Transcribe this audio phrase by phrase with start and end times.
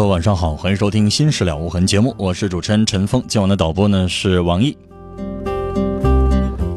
[0.00, 3.22] 朋友，晚上好，欢迎收听《新事了无痕》节目，我是主持人陈峰。
[3.28, 4.74] 今晚的导播呢是王毅。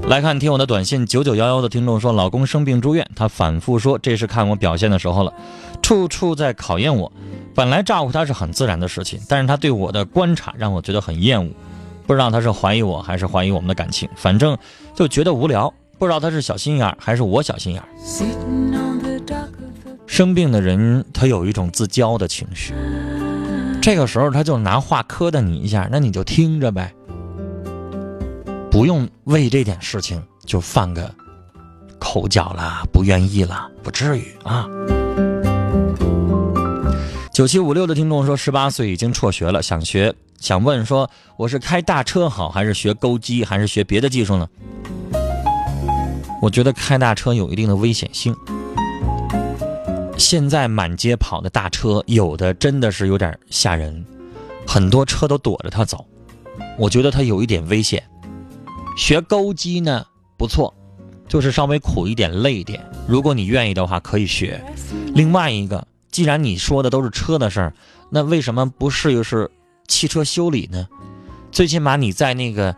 [0.10, 5.34] 来看听我的短信，九九幺幺的听众说，老公生病住院，他反复说这是看我表现的时候了，
[5.82, 7.10] 处处在考验我。
[7.56, 11.50] 本来照顾他是很自然的事情，但是他对我的观察让我觉得很厌恶，
[12.06, 14.58] 不知道他是怀疑我还是怀疑我们的感情，反正
[14.94, 17.82] 就觉得无聊，不知道他是小心眼还是我小心眼。
[20.06, 22.72] 生病的人，他有一种自骄的情绪，
[23.84, 26.96] 这个时候他就拿话磕的你一下，那你就听着呗，
[28.72, 31.14] 不用为这点事情就犯个
[32.00, 34.66] 口角啦，不愿意了，不至于啊。
[37.34, 44.48] 九七五六的听众说，十八岁已经辍学了，想学，想问说，我是开大车好，还是学钩机，还是学别的技术呢？
[46.42, 48.34] 我觉得开大车有一定的危险性。
[50.24, 54.06] 现在满街跑的大车，有的真的是有点吓人，
[54.66, 56.08] 很多车都躲着他走，
[56.80, 58.02] 我觉得他有一点危险。
[58.96, 60.06] 学钩机呢
[60.38, 60.74] 不错，
[61.28, 62.82] 就是稍微苦一点、累一点。
[63.06, 64.64] 如果你愿意的话，可以学。
[65.14, 67.74] 另外一个，既然你说的都是车的事儿，
[68.10, 69.52] 那为什么不试一试
[69.90, 70.88] 汽车修理呢？
[71.52, 72.74] 最起码你在那个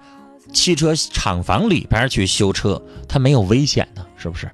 [0.52, 4.50] 汽车厂房里边去修车，它没有危险呢，是不是？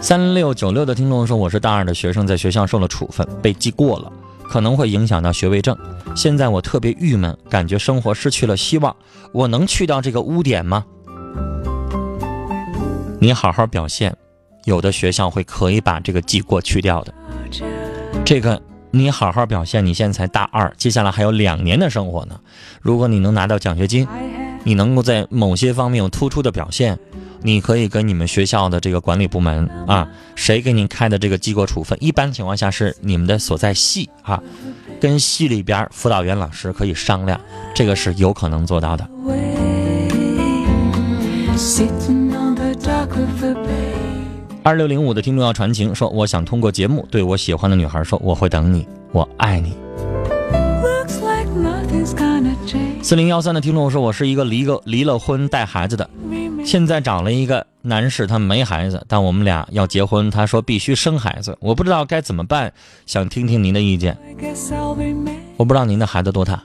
[0.00, 4.12] 三六九六的听众说：“我是大二的学生，在学校受了处分，被记过了，
[4.48, 5.76] 可能会影响到学位证。
[6.14, 8.94] 现在我特别郁闷，感觉生活失去了希望。
[9.32, 10.84] 我能去掉这个污点吗？
[13.18, 14.14] 你好好表现，
[14.64, 17.12] 有的学校会可以把这个记过去掉的。
[18.24, 18.60] 这个
[18.92, 22.38] 你好好表现，你现在才大二，接下来还有两年的生活呢。
[22.80, 24.06] 如果你能拿到奖学金，
[24.62, 26.96] 你能够在某些方面有突出的表现。”
[27.46, 31.96] 你可以跟你们学校的这个管理部门啊，谁给你开的这个记过处分？
[32.02, 34.42] 一般情况下是你们的所在系啊，
[35.00, 37.40] 跟系里边辅导员老师可以商量，
[37.72, 39.08] 这个是有可能做到的。
[44.64, 49.72] 二六零五的听众要传情说，我想通过节目对我喜欢的女孩说，我会等你，我爱你。
[53.02, 56.10] 四零幺三的听众说，我是一个离个离了婚带孩子的。
[56.66, 60.28] 现在找了一个男士，他没孩子，但我们俩要结婚。
[60.28, 62.72] 他说必须生孩子，我不知道该怎么办，
[63.06, 64.18] 想听听您的意见。
[65.56, 66.60] 我不知道您的孩子多大，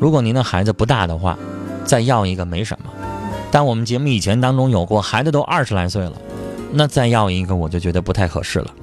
[0.00, 1.38] 如果您的孩子不大的话，
[1.84, 2.90] 再要一个没什么。
[3.52, 6.20] 但我们节目以前当中有过孩子都二十来岁了，
[6.72, 8.74] 那再要一个我就觉得不太合适了。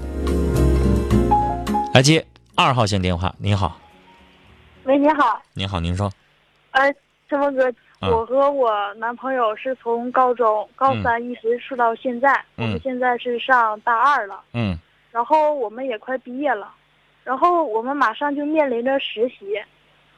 [1.94, 2.26] 来接
[2.56, 3.78] 二号线电话，您好。
[4.86, 5.42] 喂，你好。
[5.54, 6.10] 您好，您说。
[6.72, 6.90] 呃，
[7.30, 7.70] 陈峰哥。
[8.12, 14.42] 我和我男朋友是从高中高三一直处到现在，我们现在是上大二了。
[14.54, 14.78] 嗯，
[15.12, 16.74] 然后我们也快毕业了，
[17.24, 19.58] 然后我们马上就面临着实习，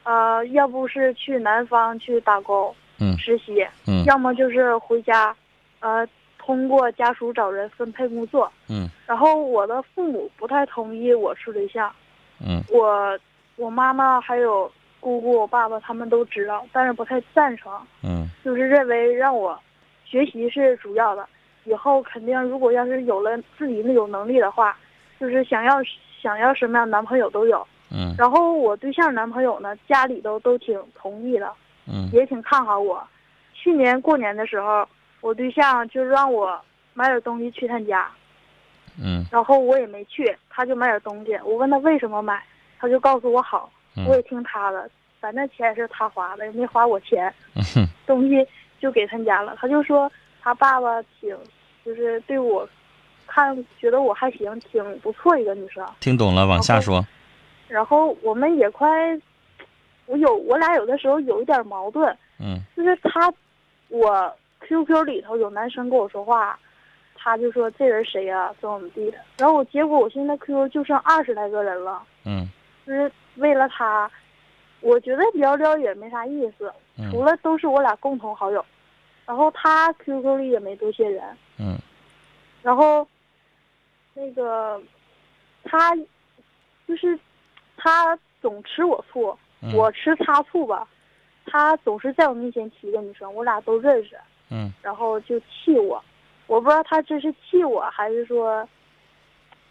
[0.04, 5.34] 呃，要不是去南方去打工，嗯，实习，嗯，要么就是回家，
[5.80, 6.06] 呃，
[6.38, 11.92] 通过家属找人分配工作，嗯，然后我的父母不太同意我处对象，
[12.40, 13.18] 嗯，我
[13.56, 14.70] 我妈妈还有。
[15.06, 17.72] 姑姑、我爸爸他们都知道，但是不太赞成。
[18.02, 19.56] 嗯，就是认为让我
[20.04, 21.24] 学习是主要的，
[21.62, 24.76] 以后肯定如果要是有了自己那种能力的话，
[25.20, 25.76] 就是想要
[26.20, 27.64] 想要什么样男朋友都有。
[27.92, 31.52] 嗯，然后我对象男朋友呢，家里都都挺同意的，
[31.86, 33.00] 嗯，也挺看好我。
[33.54, 34.84] 去年过年的时候，
[35.20, 36.60] 我对象就让我
[36.94, 38.10] 买点东西去他家，
[39.00, 41.38] 嗯然后我也没去，他就买点东西。
[41.44, 42.42] 我问他为什么买，
[42.80, 43.75] 他就告诉我好，嗯
[44.06, 44.90] 我也听他的，
[45.20, 47.32] 反正钱是他花的，也没花我钱，
[48.06, 48.46] 东西
[48.78, 49.56] 就给他家了。
[49.58, 50.10] 他就说
[50.42, 51.36] 他爸爸挺，
[51.84, 52.68] 就是对我
[53.26, 55.86] 看觉得我还行，挺不错一个女生。
[56.00, 57.04] 听懂了，往下说。
[57.68, 58.88] 然后我们也快，
[60.06, 63.32] 我有我俩有的时候有一点矛盾，嗯就是他，
[63.88, 66.56] 我 QQ 里头有男生跟我说话，
[67.16, 69.18] 他就说这人谁呀、怎么怎么地的。
[69.38, 72.48] 然后我结果我现在 QQ 就剩二十来个人了，嗯
[72.86, 74.10] 就是为了他，
[74.80, 78.64] 我觉得聊聊也没啥意思，嗯除了都是我俩共同好友。
[79.26, 81.24] 然后他 QQ 里也没多些人，
[81.58, 81.76] 嗯
[82.62, 83.06] 然后
[84.14, 84.80] 那个
[85.64, 85.96] 他
[86.86, 87.18] 就是
[87.76, 90.86] 他总吃我醋，嗯我吃他醋吧，
[91.44, 94.16] 他总是在我面前提一个女生，我俩都认识，
[94.50, 96.00] 嗯然后就气我，
[96.46, 98.68] 我不知道他这是气我还是说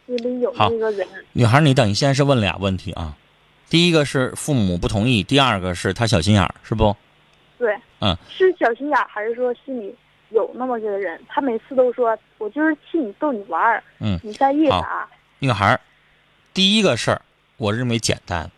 [0.06, 1.08] 心里有好那个人。
[1.32, 3.16] 女孩，你等，你现在是问俩问题啊。
[3.70, 6.96] 第一个是父母不同意，第二个是他小心眼儿，是不？
[7.58, 9.96] 对，嗯，是小心眼儿还是说心里
[10.30, 11.20] 有那么个人？
[11.28, 15.08] 他每次都说我就是气你逗你玩儿，嗯你在意啥？
[15.40, 15.80] 女孩儿，
[16.54, 17.22] 第一个事儿，
[17.58, 18.52] 我认为简单，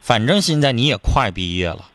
[0.00, 1.90] 反正现在你也快毕业了，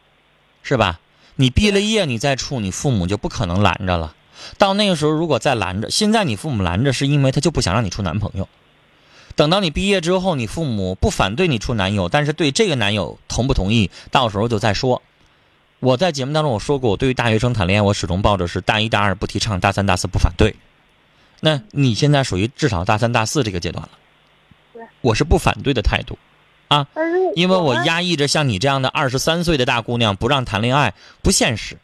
[0.61, 0.99] 是吧？
[1.35, 4.13] 你毕了业，你再处，你父母就不可能拦着了。
[4.57, 8.47] 到那个时候，如果再拦着，现在你父母拦着，是因为他就不想让你处男朋友。
[9.39, 15.01] 等到你毕业之后，你父母不反对你处男友，但是对这个男友同不同意，到时候就再说。
[15.79, 20.57] 我在节目当中我说过，我对于大学生谈恋爱，我始终抱着是大一、大二不提倡，大三、大四不反对。
[21.39, 24.83] 那你现在属于至少大三、大四这个阶段了。
[24.99, 26.19] 我是不反对的态度，
[26.67, 26.85] 啊
[27.33, 31.77] 因为我压抑着像你这样的二十三岁的大姑娘不让谈恋爱不现实。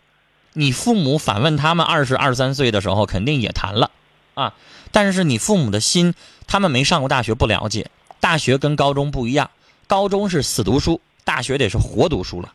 [0.51, 3.91] 你父母反问他们二十二三岁的时候肯定也谈了，
[4.33, 4.55] 啊，
[4.95, 6.13] 但是你父母的心，
[6.47, 9.51] 他们没上过大学不了解，大学跟高中不一样，
[9.87, 12.53] 高中是死读书，大学得是活读书了。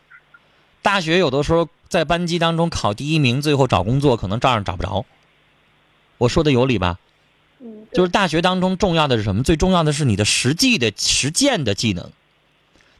[0.80, 5.04] 大学有的时候在班级当中考第一名，最后找工作可能照样找不着。
[6.16, 6.98] 我说的有理吧？
[7.60, 9.42] 嗯，就是大学当中重要的是什么？
[9.42, 12.10] 最重要的是你的实际的实践的技能。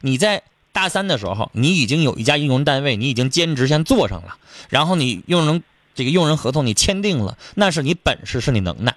[0.01, 4.37] 你在大三的时候，你已经有一家用人单位，你已经兼职先做上了，
[4.69, 5.63] 然后你用人
[5.95, 8.95] 这个用人合同你签订了，那是你本事，是你能耐，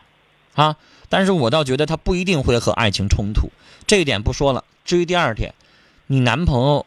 [0.55, 0.77] 啊。
[1.09, 3.51] 但是我倒觉得他不一定会和爱情冲突，
[3.87, 4.65] 这一点不说了。
[4.85, 5.55] 至于第二点，
[6.07, 6.87] 你男朋友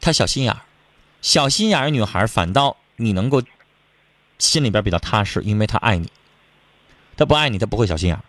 [0.00, 0.60] 他小心眼儿，
[1.22, 3.42] 小心眼儿女孩反倒你能够
[4.38, 6.10] 心里边比较踏实，因为他爱你。
[7.16, 8.22] 他不爱你，他不会小心眼儿。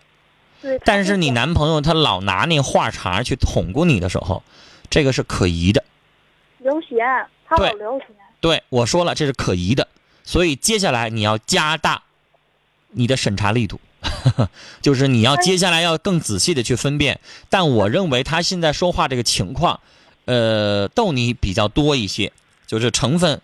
[0.62, 4.42] 对，但是你男朋友他老拿那话茬去捅咕你的时候，
[4.88, 5.84] 这个是可疑的。
[6.58, 6.98] 聊闲，
[7.46, 8.08] 他老对聊闲。
[8.40, 9.86] 对我说了，这是可疑的，
[10.24, 12.02] 所以接下来你要加大
[12.88, 13.80] 你的审查力度，
[14.80, 17.20] 就是你要接下来要更仔细的去分辨。
[17.48, 19.80] 但我认为他现在说话这个情况，
[20.24, 22.32] 呃，逗你比较多一些，
[22.66, 23.40] 就是成分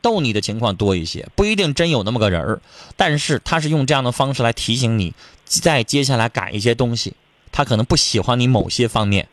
[0.00, 2.60] 逗你的情况多一些，不一定真有那么个人儿，
[2.96, 5.14] 但是他是用这样的方式来提醒你，
[5.44, 7.14] 在接下来改一些东西，
[7.50, 9.28] 他可能不喜欢你某些方面。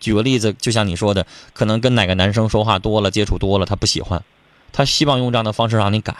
[0.00, 4.20] 举个例子，就像你说的，可能跟哪个男生说话多了、接触多了，他不喜欢，
[4.72, 6.16] 他希望用这样的方式让你改，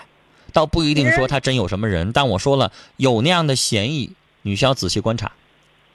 [0.53, 2.13] 倒不一定说他真有什么人。
[2.13, 5.33] 但我说了，有那样的嫌疑，你需要仔细观察。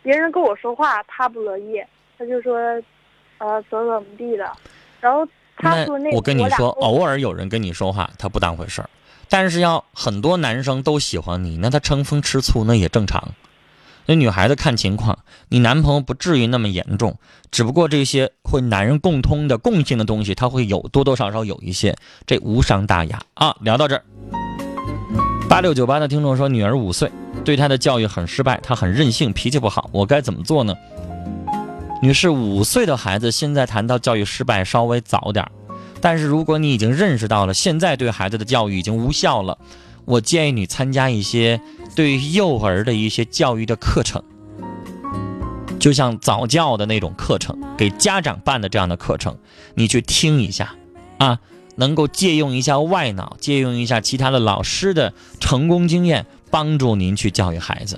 [0.03, 1.81] 别人跟我说话，他不乐意，
[2.17, 2.57] 他就说，
[3.37, 4.49] 呃，怎么怎么地的。
[4.99, 8.89] 然后他说那个我跟你说，偶尔有人跟你说话，他不当回事儿，
[9.29, 13.33] 但是要很多男生都喜欢你，那他乘风吃醋那也正常。
[14.09, 17.19] 那女孩子看情况，你男朋友不至于那么严重，
[17.51, 21.93] 只不过这些会男人共通的共性的东西，他会有多多少少有一些，
[22.25, 23.53] 这无伤大雅啊。
[23.59, 24.03] 聊到这儿，
[25.49, 27.09] 八六九八的听众说，女儿五岁，
[27.45, 30.75] 对她的教育很失败，她很任性，脾气不好，我该怎么做呢？
[32.01, 35.51] 女士，五岁的孩子现在谈到教育失败稍微早点儿，
[36.01, 39.57] 但是如果你已经认识到了现在对孩子的教育已经无效了，
[40.05, 41.59] 我建议你参加一些
[41.95, 44.21] 对幼儿的一些教育的课程，
[45.79, 49.35] 就像早教的那种课程，给家长办的这样的课程，
[49.75, 50.75] 你去听一下，
[51.17, 51.39] 啊，
[51.77, 57.97] 能够借用一下外脑，借用一下其他的老师的成功经验，帮助您去教育孩子。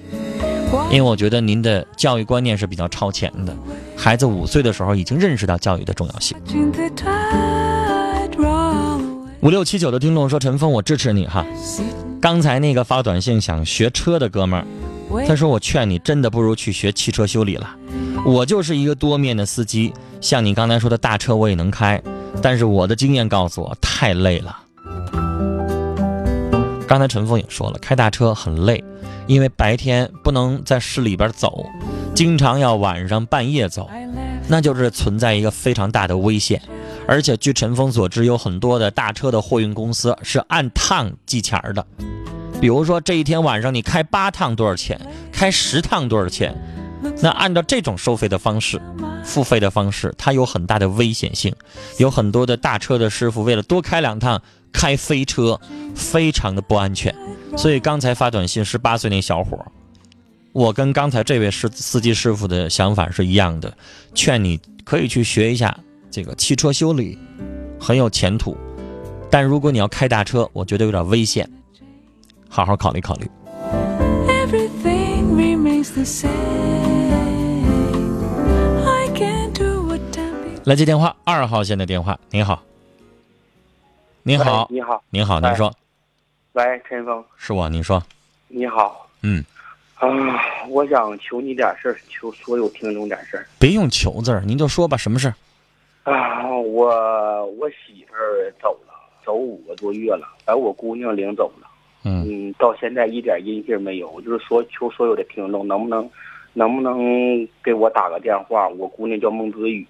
[0.92, 3.56] 因为我觉得您的教育观念是比较超前的，
[3.98, 6.38] 孩子五岁的时候已经认识到教育的重要性。
[9.42, 11.46] 五六七九的听众说：“陈峰，我支持你哈。
[12.22, 17.76] 刚才那个发短信想学车的哥们儿，他说我劝你真的不如去学汽车修理了。
[18.26, 22.02] 我就是一个多面的司机，像你刚才说的大车我也能开，
[22.42, 24.58] 但是我的经验告诉我太累了。
[26.88, 28.84] 刚才陈峰也说了，开大车很累，
[29.28, 31.66] 因为白天不能在市里边走，
[32.16, 33.90] 经常要晚上半夜走，
[34.48, 36.62] 那就是存在一个非常大的危险。
[37.08, 41.86] 而且据陈峰所知，有很多的大车的货运公司是按趟计钱的，
[42.60, 45.00] 比如说这一天晚上你开八趟多少钱，
[45.32, 46.56] 开十趟多少钱，
[47.22, 48.82] 那按照这种收费的方式、
[49.24, 51.54] 付费的方式，它有很大的危险性。
[51.98, 54.42] 有很多的大车的师傅为了多开两趟，
[54.72, 55.60] 开飞车，
[55.96, 57.14] 非常的不安全。
[57.58, 59.66] 所以刚才发短信十八岁那小伙，
[60.52, 63.76] 我跟刚才这位司司机师傅的想法是一样的，
[64.14, 65.78] 劝你可以去学一下
[66.12, 67.18] 这个汽车修理，
[67.80, 68.58] 很有前途。
[69.32, 71.50] 但如果你要开大车，我觉得有点危险，
[72.50, 73.30] 好好考虑考虑。
[80.66, 82.62] 来接电话，二号线的电话，您好，
[84.24, 84.68] 您好。
[84.70, 85.74] 喂，你好，您好，您哎说。
[86.52, 88.04] 喂，陈峰，是我，您说，
[88.50, 89.10] 你好。
[89.22, 89.42] 嗯，
[89.96, 90.08] 啊，
[90.68, 93.48] 我想求你点事儿，求所有听众点事儿。
[93.58, 95.34] 别用求字儿，您就说吧，什么事
[96.04, 96.12] 儿？
[96.12, 96.50] 啊。
[96.58, 98.94] 我我媳妇儿走了，
[99.26, 101.69] 走五个多月了，把我姑娘领走了，
[102.04, 104.10] 嗯，嗯，到现在一点音信没有。
[104.10, 106.10] 我就是说，求所有的听众，能不能
[106.54, 108.68] 能不能给我打个电话？
[108.70, 109.86] 我姑娘叫孟子雨，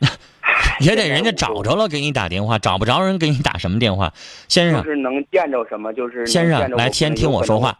[0.80, 4.12] 也得人家找着了给你打电话，找不着人给你打什么电话？
[4.48, 7.78] 先生，就是能见着什么，就是先生，来，先听我说话。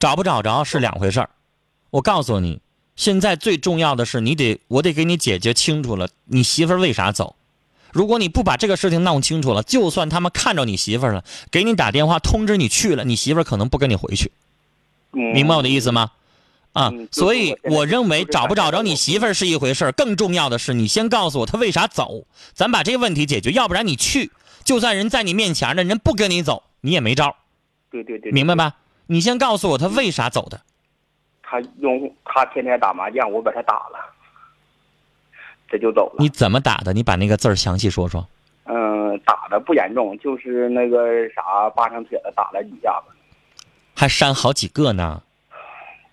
[0.00, 1.30] 找不找着是两回事儿。
[1.90, 2.60] 我告诉你，
[2.96, 7.36] 现在最重要的是你得，我得给你解决清楚了，你媳妇儿为啥走？
[7.94, 14.32] 如果你不把这个事情弄清楚了，就算他们看着你媳妇儿了，给你打电话通知你去了，你媳妇儿可能不跟你回去，
[15.12, 16.10] 嗯明白我的意思吗？
[16.72, 24.32] 啊所以我认为找不找着你媳妇儿是一回事儿，更重要的是你先告诉我她为啥走，咱把这个问题解决，要不然你去，
[24.64, 27.34] 就算人在你面前呢，人不跟你走，你也没招儿，
[27.92, 28.56] 对对对，明白？
[28.56, 28.74] 吧？
[29.06, 30.60] 你先告诉我她为啥走的。
[31.46, 34.13] 他用他天天打麻将，我把他打了，
[35.74, 36.16] 这就走了。
[36.20, 36.92] 你怎么打的？
[36.92, 38.24] 你把那个字儿详细说说。
[38.66, 43.12] 嗯，打的不严重，就是那个啥巴掌铁子打了几下子。
[43.92, 45.20] 还扇好几个呢。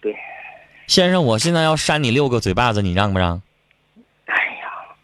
[0.02, 0.16] 对，
[0.88, 3.44] 先生，我现在要扇你六个嘴巴子，你让不让？
[4.26, 4.96] 哎呀，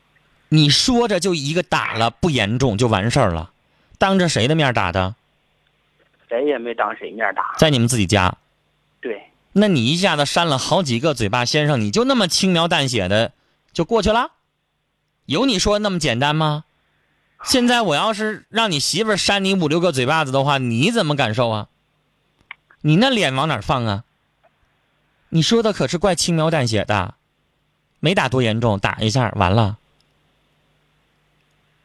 [0.50, 3.52] 你说着就一个打了，不严重就完事儿了，
[4.00, 5.14] 当着谁的面打的？
[6.28, 7.54] 谁也没当谁面打。
[7.60, 8.34] 在你们自己家。
[9.00, 9.22] 对，
[9.52, 13.34] 那你一下子扇了好几个嘴巴，先生，你就那么轻描淡写的
[13.72, 14.32] 就过去了？
[15.28, 16.64] 有你说的那么简单吗？
[17.44, 21.68] 现在我要是让你媳妇扇你五六个嘴巴子的话，你怎么感受啊？
[22.82, 24.04] 你那脸往哪放啊？
[25.30, 27.16] 你说的可是怪轻描淡写的，
[28.00, 29.78] 没打多严重，打一下完了，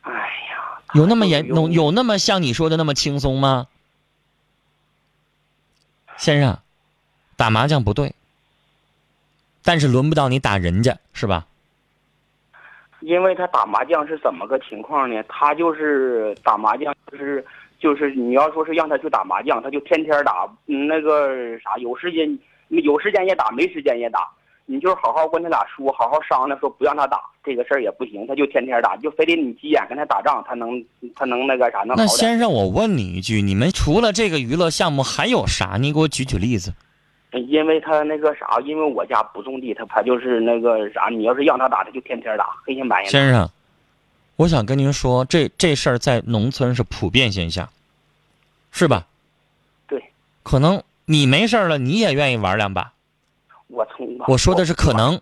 [0.03, 3.67] 哎呀，有那么严有有那么像你说的那么轻松吗？
[6.17, 6.61] 先生，
[7.37, 8.15] 打麻将不对，
[9.63, 11.47] 但是轮不到你打人家，是吧？
[13.03, 15.23] 因为他打麻将是怎么个情况呢？
[15.29, 17.45] 他就是打麻将，就是
[17.79, 24.29] 就是你要说是让他去打麻将，他就天天打，嗯那个啥，有时间有时间也打，没时间也打。
[24.65, 30.83] 你就是好好跟他俩说，好好商量，说不让他打这个事儿也不行，他就天天打，就非得你急眼跟他打仗，他能
[31.17, 32.07] 他能那个啥能那。
[32.07, 35.77] 先生，我问你一句，你们除了这个娱乐项目还有啥？
[35.81, 36.73] 你给我举举例子。
[37.33, 43.11] 因为他那个啥，因为我家不种地，他他就是那个啥，你要是让他打，他就天天打，黑天白天打。
[43.11, 43.51] 先生，
[44.37, 47.71] 我想跟您说，这这事儿在农村是普遍现象，
[48.71, 49.07] 是吧？
[49.87, 50.03] 对，
[50.43, 52.93] 可能你没事儿了，你也愿意玩两把。
[53.69, 55.19] 我从我说的是可能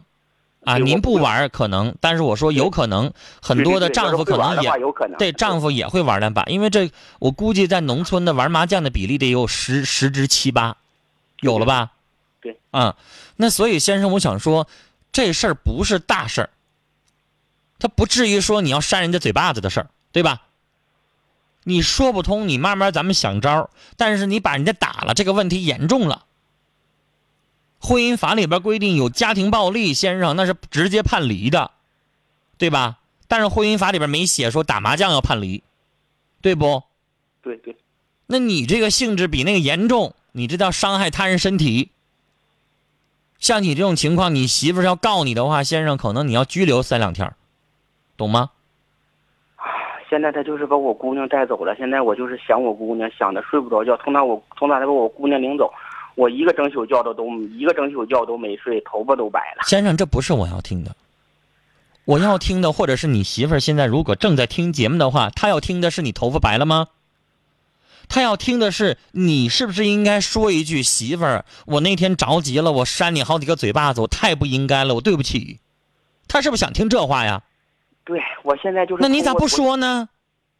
[0.64, 4.70] 啊，您不玩可能，但是我说有可能，很多的丈夫可能也
[5.16, 6.90] 对丈夫也会玩两把，因为这
[7.20, 10.76] 我估计在农村的玩麻将的比例得有十十之七八，
[11.38, 11.92] 有了吧？
[12.40, 12.96] 对，啊，
[13.36, 14.66] 那所以先生，我想说，
[15.12, 16.50] 这事儿不是大事儿，
[17.78, 20.42] 他不至于说你要扇人家嘴巴子的事儿，对吧？
[21.64, 26.24] 你说不通，你慢慢咱们想招儿，但是你把人家打了，这个问题严重了。
[27.78, 31.72] 婚姻法里边规定有家庭暴力，先生那是直接判离的，
[32.56, 33.00] 对吧？
[33.28, 35.62] 但是婚姻法里边没写说打麻将要判离，
[36.40, 36.82] 对不？
[37.42, 37.76] 对对，
[38.26, 41.90] 那你这个性质比那个严重，你这叫伤害他人身体。
[43.40, 47.32] 像你这种情况，你媳妇要告你的话，先生可能你要拘留三两天，
[48.16, 48.50] 懂吗？
[50.10, 53.96] 现在他就是把我姑娘带走了，现在我就是想我姑娘，想的睡不着觉。
[53.98, 55.72] 从那我从那他把我姑娘领走，
[56.16, 57.26] 我一个整宿觉都都
[57.58, 59.62] 一个整宿觉都没睡，头发都白了。
[59.64, 60.94] 先生，这不是我要听的。
[62.04, 66.88] 我要听的，或者是你媳妇儿现在如果正在听节目的话，她要听的是你头发白了吗？
[68.10, 75.60] 他要听的是你是不是应该说一句媳妇儿，我那天着急了，我扇你好几个嘴巴子，我太不应该了，我对不起。
[76.28, 77.42] 他是不是想听这话呀？
[78.04, 79.02] 对我现在就是。
[79.02, 80.08] 那你咋不说呢？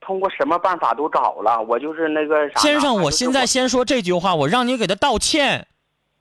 [0.00, 2.61] 通过什么办法都找了，我就是那个啥。
[2.61, 5.66] 先生，我现在先说这句话，我让你给他道歉。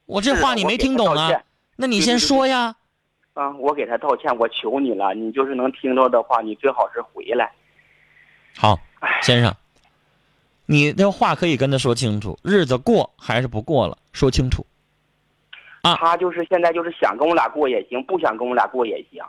[0.05, 1.29] 我这话你没听懂啊？
[1.75, 2.75] 那你先说呀。
[3.35, 7.51] 啊，我给他道歉，我求你了，你就是能听到的话，你最好是回来。
[8.57, 8.77] 好，
[9.21, 9.55] 先生，
[10.71, 14.63] 你的话可以跟他说清楚，日子过还是不过了，说清楚。
[15.81, 19.23] 啊他就是现在就是想跟我俩过也行，不想跟我俩过也行。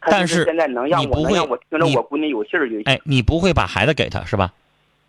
[0.00, 2.84] 但是现在能让你不会我能让我听着我闺女有信儿就行。
[2.86, 4.50] 哎，你不会把孩子给他是吧？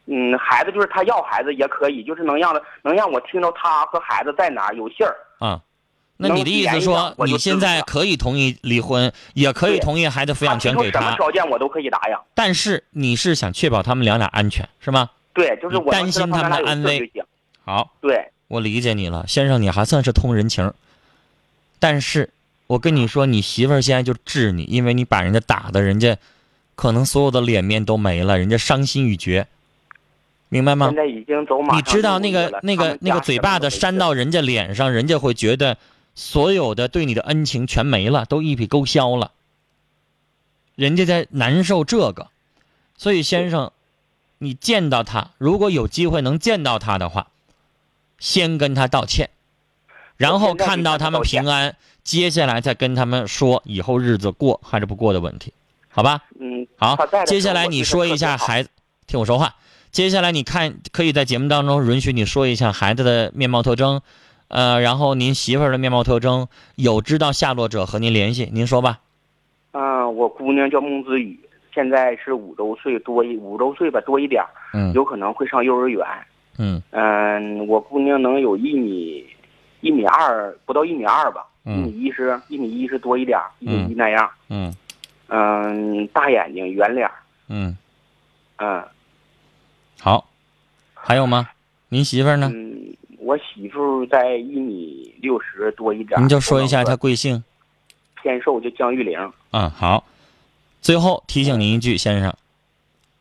[0.08, 5.16] 嗯，孩子就是他要孩子也可以，就是能让能让我听着他和孩子在哪儿有信儿。
[5.40, 5.62] 啊，
[6.18, 12.18] 那你的意思说你现在可以同意离婚，也可以同意孩子抚养权给他什么，条件我都可以答应。
[12.34, 15.12] 但是你是想确保他们两俩安全是吗？
[15.38, 17.12] 对，就是我担心他们的安危。
[17.64, 20.74] 好，对，我理解你了，先生，你还算是通人情。
[21.78, 22.32] 但是，
[22.66, 26.18] 我跟你说，你媳妇儿现在就治你，因为你把人家打的，人家
[26.74, 29.46] 可能所有的脸面都没了，人家伤心欲绝，
[30.50, 30.96] 明白吗现？
[30.96, 35.78] 在已经走马你知道那个那个那个嘴巴子扇到人家脸上，人家会觉得
[36.16, 39.32] 所有的对你的恩情全没了，都一笔勾销了。
[40.76, 42.28] 人家在难受这个，
[42.98, 43.72] 所以先生，
[44.40, 47.28] 你见到他，如果有机会能见到他的话，
[48.20, 49.30] 先跟他道歉，
[50.16, 55.54] 然后看到他们平安，接下来再跟他们说以后日子过还是不过的问题，
[55.90, 56.24] 好吧？
[56.40, 58.70] 嗯，好接下来你说一下孩子，
[59.08, 59.56] 听我说话。
[59.90, 64.02] 接下来你看，可以在节目当中允许你说一下孩子的面貌特征，
[64.50, 69.00] 呃，然后您媳妇儿的面貌特征，有知道下落者和您联系，您说吧。
[69.72, 71.40] 嗯，我姑娘叫孟子雨，
[71.78, 76.04] 现在是五周岁多一五周岁吧多一点儿，嗯有可能会上幼儿园。
[76.58, 79.24] 嗯嗯，我姑娘能有一米
[79.82, 84.28] 一米二，不到一米二吧，一嗯米一是一米一是多一点儿，一嗯米一那样。
[84.50, 84.74] 嗯
[85.28, 87.14] 嗯，大眼睛，圆脸儿。
[87.48, 87.78] 嗯，
[88.58, 88.84] 嗯
[90.00, 90.28] 好，
[90.96, 91.48] 还有吗？
[91.90, 92.50] 您媳妇儿呢？
[92.52, 96.22] 嗯，我媳妇在一米六十多一点儿。
[96.22, 97.44] 您就说一下她贵姓。
[98.24, 99.32] 偏瘦，就江玉玲。
[99.52, 100.04] 嗯，好。
[100.88, 102.34] 最后提醒您一句，先生，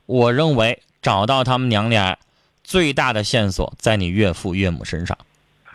[0.07, 2.17] 我认为找到他们娘俩
[2.63, 5.19] 最大的线索在你岳父岳母身上，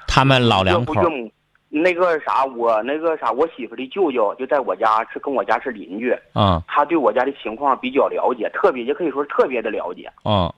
[0.08, 1.32] 他们老两口岳父岳母
[1.68, 10.50] 那个啥，我那个啥，我媳妇的舅舅就在我家，是跟我家是邻居，啊他对我家的情况比较了解，特别也可以说是特别的了解嗯。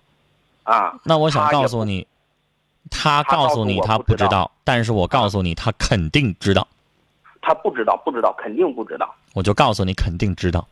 [0.62, 0.96] 啊。
[1.04, 2.06] 那我想告诉你，
[2.92, 6.68] 他他告诉你他不知道，但是我告诉你他肯定知道，
[7.42, 9.16] 他不知道，不知道，肯定不知道。
[9.34, 10.68] 我就告诉你肯定知道。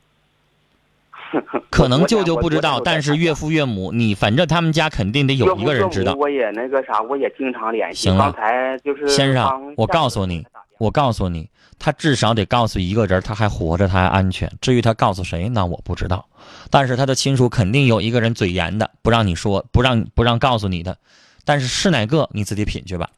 [1.70, 6.14] 可能舅舅不知道，但是岳父父岳母，你反正他们家肯定得有一个人知道。
[6.14, 8.04] 我也那个啥，我也经常联系。
[8.04, 10.46] 行了刚才就是先生，我告诉你
[10.78, 14.52] 我告诉你，他至少得告诉一个人，他还活着，他还安全。
[14.62, 16.26] 至于他告诉谁，那我不知道。
[16.70, 20.98] 但是他的亲属肯定有一个人嘴严的，不让你说，不让不让告诉你的。
[21.46, 23.10] 但是是哪个，你自己品去吧。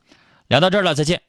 [0.47, 1.21] 聊到这儿了，再见。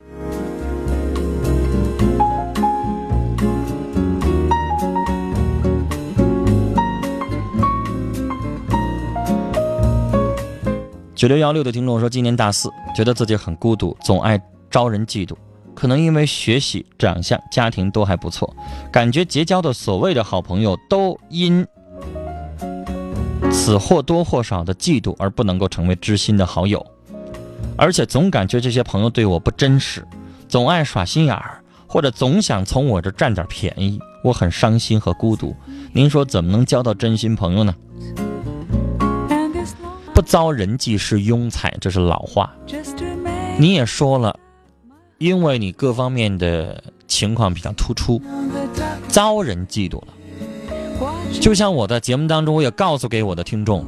[11.14, 15.36] 九六幺六的听众说，今年大四，觉得自己很孤独，总爱招人嫉妒。
[15.72, 18.52] 可能因为学习、长相、家庭都还不错，
[18.92, 21.64] 感觉结交的所谓的好朋友都因
[23.52, 26.84] 此或多或少的嫉妒而不能够成为知心的好友，
[27.76, 30.04] 而且总感觉这些朋友对我不真实，
[30.48, 35.54] 总爱耍心眼儿，或者总想从我这占点便宜，我很伤心和孤独。
[35.92, 37.72] 您说怎么能交到真心朋友呢？
[40.34, 42.52] 遭人忌是庸才，这是老话。
[43.56, 44.36] 你也说了，
[45.18, 48.20] 因为你各方面的情况比较突出，
[49.06, 50.08] 遭人嫉妒了。
[51.40, 53.86] 就像我在节目当中，我也告诉给我的听众，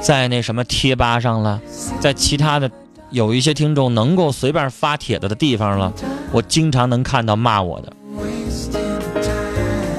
[0.00, 1.60] 在那什么贴吧上了，
[2.00, 2.70] 在其他的
[3.10, 5.92] 有一些听众能够随便发帖子的地方了，
[6.32, 7.92] 我经常能看到骂我的。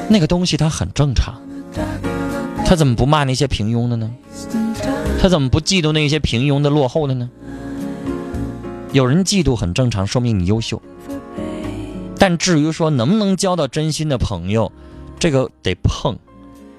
[0.10, 1.40] 那个东西它很正常，
[2.66, 4.12] 他怎么不骂那些平庸的呢？
[5.20, 7.30] 他怎么不嫉妒那些平庸的落后的呢？
[8.94, 10.82] 有人嫉妒很正常，说明你优秀。
[12.18, 14.72] 但至于说能不能交到真心的朋友，
[15.20, 16.18] 这个得碰。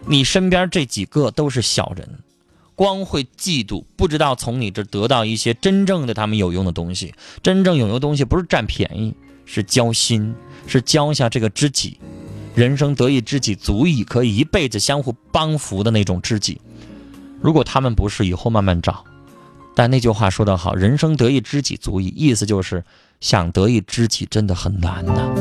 [0.07, 2.09] 你身边这几个都是小人，
[2.75, 7.15] 光会嫉妒，不知道从你这得到一些真正的他们有用的东西。
[7.43, 10.35] 真正有用的东西不是占便宜，是交心，
[10.67, 11.99] 是交下这个知己。
[12.55, 16.61] 人生得一知己，足以可以一辈子相互帮扶的那种知己。
[17.41, 19.05] 如果他们不是，以后慢慢找。
[19.75, 22.83] 但那句话说得好，人生得一知己足矣，意思就是
[23.21, 25.33] 想得一知己真的很难呐。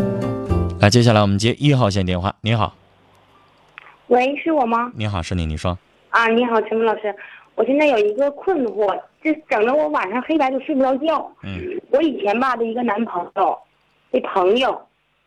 [0.79, 2.35] 来，接下来我们接一号线电话。
[2.41, 2.75] 你好，
[4.07, 4.91] 喂，是我吗？
[4.95, 5.77] 你好，是你，你说。
[6.09, 7.13] 啊，你好，陈峰老师，
[7.55, 11.31] 我现在有一个困惑，这整得我晚上黑白都睡不着觉。
[11.41, 13.57] 嗯我以前吧的一个男朋友
[14.11, 14.79] 的朋友，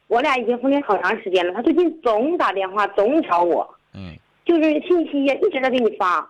[0.06, 6.26] 我俩已经分开好长时间了，他最近总打电话，总找我，嗯就是信息呀一直在给你发，嗯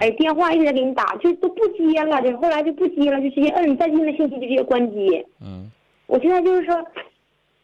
[0.00, 5.24] 哎，电话一直在给你打，就都不接了，就后来就不接了，就直接摁再进的信息就直接关机。
[5.40, 5.70] 嗯
[6.06, 6.84] 我现在就是说，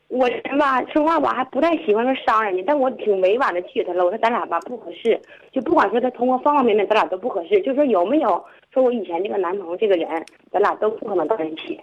[0.09, 4.04] 我人吧说话吧还不太喜欢说伤人家，但我挺委婉的拒绝他了。
[4.04, 5.20] 我说咱俩吧不合适，
[5.52, 7.61] 就不管说他通过方方面面，咱俩都不合适。
[7.61, 10.09] 就说有没有说我以前这个男朋友这个人，
[10.50, 11.78] 咱俩都不可能到一起。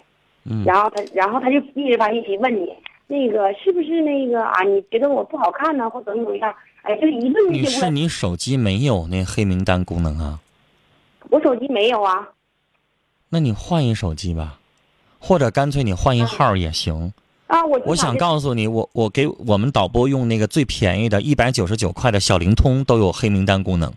[0.50, 2.74] 嗯然后他，然后他就一直发信息问你，
[3.08, 4.64] 那个是不是那个啊？
[4.64, 6.56] 你觉得我不好看呢，或怎么怎么样？
[6.86, 10.40] 哎，就一问女士，你手机没有那黑名单功能啊？
[11.30, 12.30] 我手机没有啊。
[13.30, 14.60] 那你换一手机吧，
[15.20, 17.12] 或者干脆你换一号也行。
[17.48, 23.92] 啊，我我想告诉你，我我给我们导播用那个最便宜的，一百九十九块的小灵通都有黑名单功能。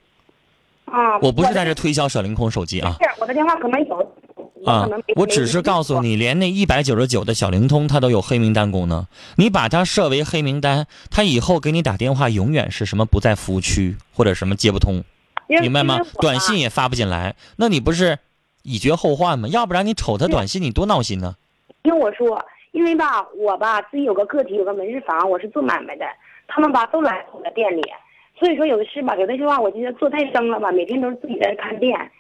[0.87, 4.28] 啊，我不是在这推销小灵通手机啊是我的电话可能有，我
[4.65, 6.01] 啊我只是告诉。
[6.01, 9.07] 你，连那一百九十九的小灵通它都有黑名单功能。
[9.37, 15.03] 你把它设为黑名单，它以后给你打电话永远是什么不在服务区或者什么接不通，
[15.49, 18.19] 明白吗短信也发不进来，那你不是
[18.63, 19.49] 以绝后患吗？
[19.49, 21.35] 要不然你瞅他短信，你多闹心呢。
[21.83, 26.05] 听我说，因为吧，我吧自己有个个体，有个门市房，我是做买卖的，
[26.47, 27.83] 他们吧都来我的店里，
[28.39, 32.11] 所以说有的是吧，有的时候啊，我觉得做太生了吧，每天都是自己在这看店，嗯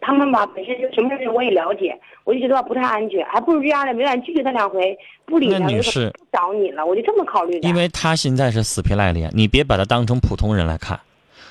[0.00, 7.68] 他们吧本身就什么事我也了解，我就觉得吧不太安全，还不如这样的，没敢拒绝他两回，不理他，那女我就士不找你了，我就这么考虑的。
[7.68, 11.00] 因为他现在是死皮赖脸，你别把他当成普通人来看。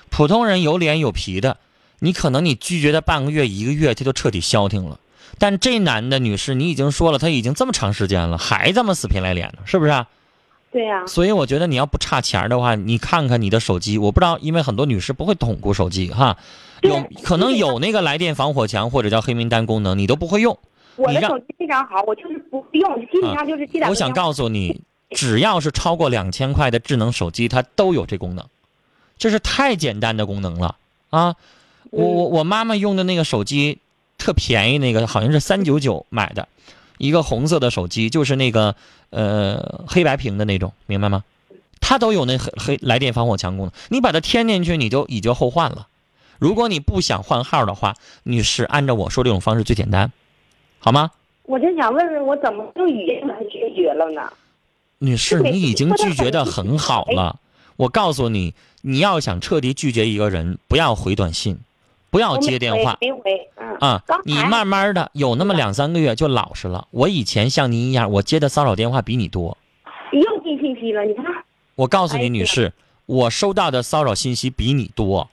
[0.09, 1.57] 普通人有脸有皮的，
[1.99, 4.99] 你可能你拒绝他半个月一个月，他就彻底消停了。
[5.37, 10.07] 但这男的女士，你已经说了，他已经这么长时间了，还这么死皮赖脸呢，是不是啊？
[10.71, 16.37] 对呀、所以我觉得你要不差钱儿的话，你看看你的手机，我不知道，因为很多女士不会捅咕手机哈，
[16.81, 20.57] 有可能有那个来电防火墙或者叫黑名单功能，你都不会用。
[20.95, 28.45] 我的手机非常好，我就是不用，基本上就是我想告诉你，只要是超过两千块的智能手机，它都有这功能，
[29.17, 30.75] 这是太简单的功能了
[31.09, 31.35] 啊！
[31.89, 33.79] 我我我妈妈用的那个手机
[34.19, 36.47] 特便宜，那个好像是三九九买的，
[36.99, 38.75] 一个红色的手机，就是那个
[39.09, 41.23] 呃黑白屏的那种，明白吗？
[41.81, 45.87] 它都有那黑黑来电防火墙功能，你把它添进去，你就以绝后患了。
[46.37, 50.11] 如果你不想换号的话，你是按照我说这种方式最简单，
[50.77, 51.11] 好吗？
[51.43, 54.31] 我就想问问我怎么用语音来拒绝了呢？
[54.99, 57.39] 女士，你已经拒绝的很好哎了。
[57.77, 61.57] 我告诉你，你要想彻底拒绝一个人，不要回短信，
[62.09, 64.03] 不要接电话回没回，嗯啊！
[64.25, 66.87] 你慢慢的有那么两三个月就老实了。
[66.91, 69.57] 我以前像您一样，我接的骚扰电话比你多。
[70.11, 71.25] 又进信息了，你看。
[71.75, 72.73] 我告诉你，女士，
[73.05, 75.29] 我收到的骚扰信息比你多，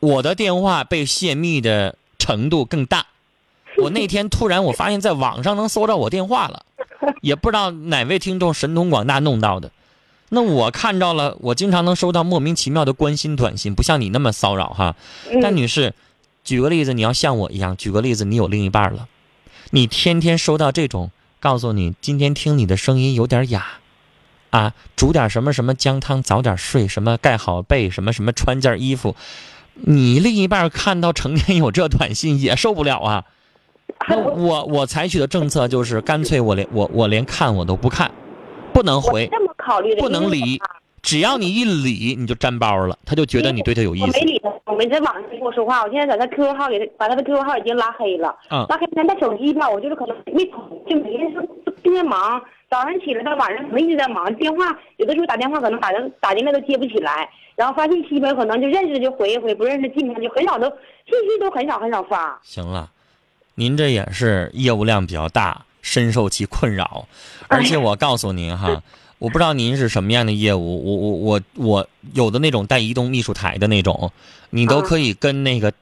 [0.00, 3.06] 我的电话被泄密的程度更大。
[3.78, 6.64] 我那天突然我发现，在网上能搜到我电话了，
[7.22, 9.70] 也不知道哪位听众神通广大弄到的。
[10.30, 14.96] 那我看到了，我经常能收到莫名其妙的关心短信，不像你那么骚扰哈。
[15.42, 15.92] 但嗯女士，
[16.44, 19.08] 举个例子，你要像我一样，举个例子，你有另一半了，
[19.70, 23.66] 你天天收到这种告诉你今天听你的声音有点哑，
[24.50, 29.16] 啊，煮点什么什么姜汤，早点睡，什么盖好被，什么什么穿件衣服，
[29.74, 33.24] 你另一半看到成天有这短信也受不了啊。
[34.08, 38.10] 那我我采取的政策就是，干脆我连我我连看我都不看，
[38.72, 40.60] 不能回，这么考虑的，不能理
[41.00, 44.20] 只要你一理，你就沾包了，他就觉得你对他有意思我没。
[44.20, 48.36] 理他，我没在网上跟我说话，我现在在他 QQ 号给他把他的 QQ 号已经拉黑了。
[48.50, 51.40] 嗯拉黑但他手机吧，我就是可能没瞅，就每天都
[51.82, 62.38] 天天忙，早上起来到晚上可能一直在忙，电话有的时候打电话可能打的打进来都接不起来，然后发信息呗，可能就认识的就回一回，不认识基本上就很少都信息都很少很少发。
[62.42, 62.90] 行了，
[63.54, 67.06] 您这也是业务量比较大，深受其困扰。
[67.48, 68.82] 而且我告诉您哈，
[69.20, 74.10] 我不知道您是什么样的业务，我我我我有的那种带移动秘书台的那种，
[74.48, 75.74] 你都嗯可以跟那个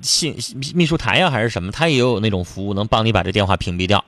[0.00, 0.34] 信
[0.74, 4.06] 秘书台呀、还是什么，他也有那种服务，能帮你把这电话屏蔽掉。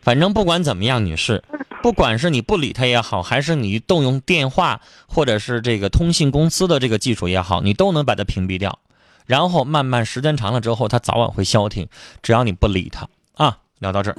[0.00, 1.42] 反正不管怎么样，女士，
[1.82, 8.78] 不管是你不理他也好，还是你动用电话或者是这个通信公司的这个技术也好，你都能把它屏蔽掉。
[9.26, 11.88] 然后慢慢时间长了之后，它早晚会消停，
[12.22, 13.58] 只要你不理它啊。
[13.78, 14.16] 聊到这儿，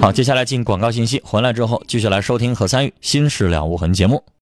[0.00, 4.22] 好，接下来进广告信息，回来之后继续来收听和参与《新事了无痕》节目。